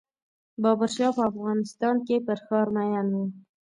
[0.61, 3.15] بابر شاه په افغانستان کې پر ښار مین و.